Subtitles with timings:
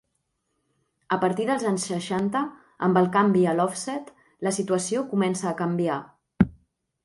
[1.17, 2.41] A partir dels anys seixanta,
[2.89, 4.11] amb el canvi a l'òfset,
[4.49, 6.03] la situació comença a canviar.